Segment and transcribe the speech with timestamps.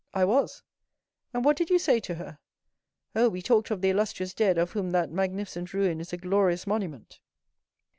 [0.15, 0.63] "I was."
[1.31, 2.39] "And what did you say to her?"
[3.15, 6.65] "Oh, we talked of the illustrious dead of whom that magnificent ruin is a glorious
[6.65, 7.19] monument!"